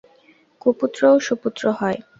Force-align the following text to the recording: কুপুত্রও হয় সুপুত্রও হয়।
কুপুত্রও 0.61 1.15
হয় 1.17 1.23
সুপুত্রও 1.25 1.71
হয়। 1.79 1.99